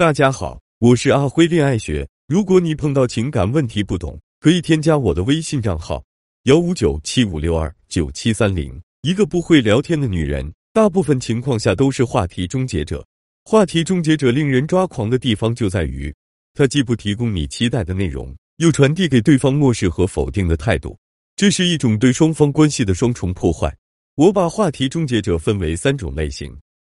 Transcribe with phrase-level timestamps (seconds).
[0.00, 2.08] 大家好，我是阿辉恋爱学。
[2.26, 6.02] 如果你碰到情感问题不懂，可以添加我的微信账号
[6.44, 8.80] 幺五九七五六二九七三零。
[9.02, 13.06] 一个不会聊天的女人，大部分情况下都是话题终结者。
[13.44, 16.10] 话题终结者令人抓狂的地方就在于，
[16.54, 20.96] 她既不提供你期待的内容，又传递给对方漠视和否定的态度。
[21.36, 23.70] 这是一种对双方关系的双重破坏。
[24.14, 26.50] 我把话题终结者分为三种类型，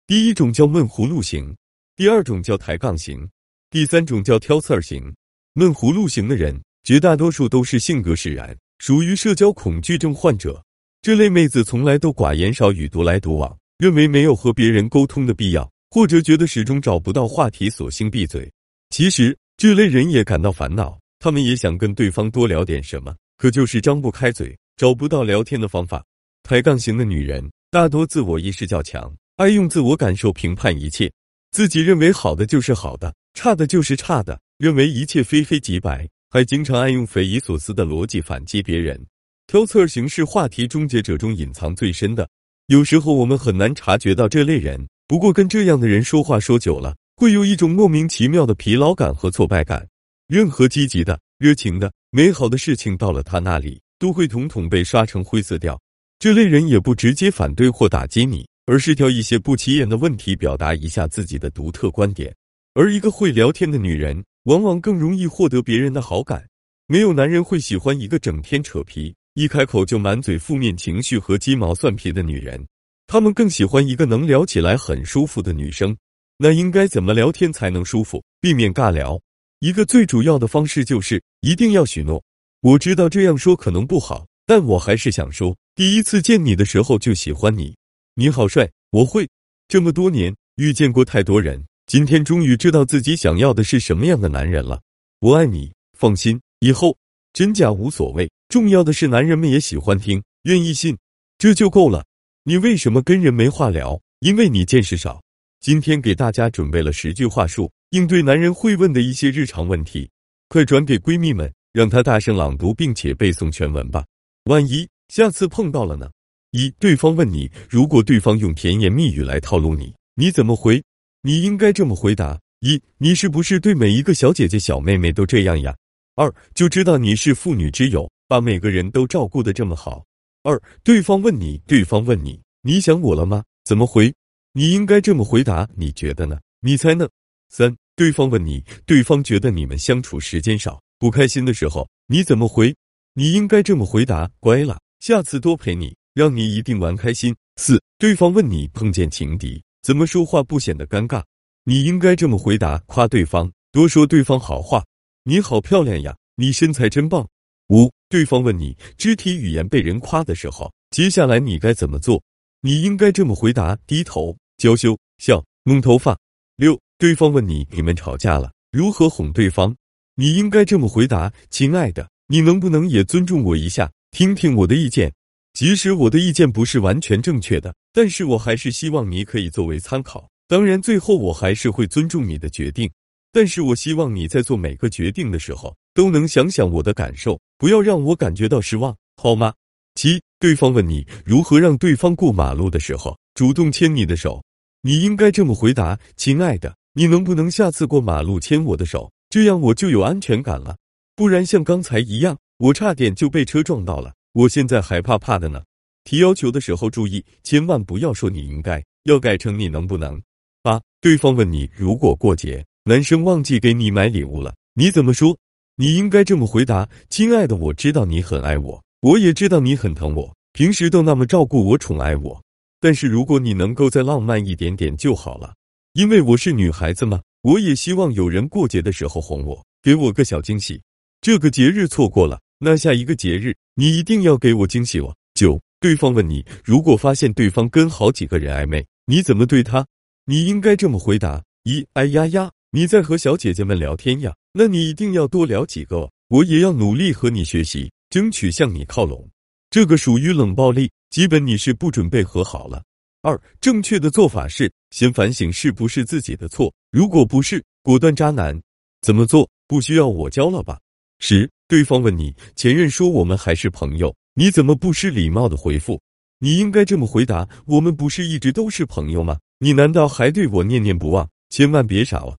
[0.08, 1.54] 第一种叫闷葫芦型。
[1.96, 3.26] 第二种叫抬杠型，
[3.70, 5.10] 第三种叫挑刺儿型。
[5.54, 6.54] 闷葫芦型的人，
[6.84, 10.62] 绝大多数都是性格使然，属于社交恐惧症患者。
[11.00, 18.52] 这类妹子从来都寡言少语，独来独往，认为没有和别人沟通的必要，或者觉得始终找不到话题，索性闭嘴。
[18.90, 26.04] 其实这类人也感到烦恼，他们也想跟对方多聊点什么，可就是张不开嘴，找不到聊天的方法。
[26.42, 31.10] 抬杠型的女人大多自我意识较强，爱用自我感受评判一切。
[31.56, 39.02] 自己认为好的就是好的，差的就是差的，认为一切非黑即白，还经常爱用匪夷所思的逻辑反击别人。
[39.46, 42.28] 挑刺儿型是话题终结者中隐藏最深的，
[42.66, 44.86] 有时候我们很难察觉到这类人。
[45.08, 49.88] 不过跟这样的人说话说久了，会有一种莫名其妙的疲劳感和挫败感。
[50.28, 55.80] 任何积极的、热情的、美好的事情到了他那里，都会统统被刷成灰色调。
[56.18, 58.46] 这类人也不直接反对或打击你。
[58.66, 62.34] 而是挑一些不起眼的问题表达一下自己的独特观点，
[62.74, 66.44] 而一个会聊天的女人，往往更容易获得别人的好感。
[66.88, 72.64] 没有男人会喜欢一个整天扯皮、一开口就满嘴负面情绪和鸡毛蒜皮的女人，
[73.06, 75.96] 他们更喜欢一个能聊起来很舒服的女生。
[76.36, 79.18] 那应该怎么聊天才能舒服，避免尬聊？
[79.60, 82.22] 一个最主要的方式就是一定要许诺。
[82.60, 87.74] 我知道这样说可能不好，但我还是想说，第一次见你的时候就喜欢你。
[88.18, 89.28] 你好帅，我会
[89.68, 94.80] 这么多年遇见过太多人，今天终于知道自己想要的是什么样的男人了。
[95.20, 96.96] 我爱你，放心，以后
[97.34, 100.96] 真假无所谓，重要的是男人们也喜欢听，愿意信，
[101.36, 102.06] 这就够了。
[102.44, 104.00] 你为什么跟人没话聊？
[104.20, 105.22] 因为你见识少。
[105.60, 110.08] 今天给大家准备了十句话术，应对男人会问的一些日常问题，
[110.48, 114.06] 快转给闺蜜们，让她大声朗读并且背诵全文吧。
[114.44, 116.10] 万一下次碰到了呢？
[116.56, 120.82] 一，对方问你，如果对方用甜言蜜语来套路你，你怎么回？
[121.20, 125.76] 你应该这么回答：一，你是不是对每一个小姐姐、小妹妹都这样呀？
[126.14, 130.02] 二，就知道你是妇女之友，把每个人都照顾的这么好。
[130.44, 133.44] 二，对方问你，对方问你，你想我了吗？
[133.66, 134.10] 怎么回？
[134.54, 136.40] 你应该这么回答：你觉得呢？
[136.62, 137.06] 你猜呢？
[137.50, 142.74] 三，对方问你，对方觉得你们相处时间少，不开心的时候，你怎么回？
[143.12, 145.94] 你应该这么回答：乖了，下次多陪你。
[146.16, 147.36] 让你一定玩开心。
[147.56, 151.22] 四，对方问你碰见情敌怎么说话不显得尴尬，
[151.64, 154.82] 你应该这么回答：夸对方，多说对方好话。
[155.24, 157.28] 你好漂亮呀，你身材真棒。
[157.68, 162.22] 五，对方问你肢体语言被人夸的时候，接下来你该怎么做？
[162.62, 166.18] 你应该这么回答：低头、娇羞、笑、弄头发。
[166.56, 169.76] 六，对方问你你们吵架了，如何哄对方？
[170.14, 175.12] 你应该这么回答：亲爱的，你能不能也尊重我一下，听听我的意见？
[175.56, 180.28] 即使我的意见不是完全正确的，但是我还是希望你可以作为参考。
[180.46, 182.90] 当然，最后我还是会尊重你的决定，
[183.32, 189.54] 但是我希望你在做每个决定的时候都能想想我的感受，不要让我感觉到失望，好吗？
[189.94, 194.44] 七，对方问你如何让对方过马路的时候主动牵你的手，
[194.82, 200.76] 你应该这么回答：亲爱的，你能不能下次过马路牵我的手，这样我就有安全感了，
[201.14, 204.12] 不然像刚才一样，我差点就被车撞到了。
[204.36, 205.62] 我现在还怕怕的呢。
[206.04, 210.20] 提要求的时候注意，千万不要说你应该，要改成你能不能。
[210.62, 215.34] 八，对方问你，如果过节男生忘记给你买礼物了，你怎么说？
[215.76, 222.42] 你应该这么回答：亲爱的，我知道你很爱我，我也知道你很疼我，平时都那么照顾我、宠爱我。
[222.78, 225.54] 但是如果你能够再浪漫一点点就好了，
[225.94, 230.82] 因为我是女孩子嘛，我也希望有人过节的时候哄我，给我个小惊喜。
[231.22, 232.38] 这个节日错过了。
[232.58, 235.14] 那下一个节日，你一定要给我惊喜哦。
[235.34, 239.86] 九，对方问你，如果发现对方跟好几个人暧昧，你怎么对他？
[240.24, 244.34] 你应该这么回答：一，哎呀呀，你在和小姐姐们聊天呀？
[244.54, 249.28] 那你一定要多聊几个，我也要努力和你学习，争取向你靠拢。
[249.68, 252.82] 这个属于冷暴力，基本你是不准备和好了。
[253.20, 258.58] 二，正确的做法是先反省是不是自己的错，如果不是，果断渣男。
[259.02, 259.46] 怎么做？
[259.68, 260.78] 不需要我教了吧？
[261.18, 261.50] 十。
[261.68, 266.00] 对方问你，前任说我们还是朋友，你怎么不失礼貌的回复？
[266.38, 269.38] 你应该这么回答：我们不是一直都是朋友吗？
[269.58, 271.28] 你难道还对我念念不忘？
[271.48, 272.36] 千万别傻了，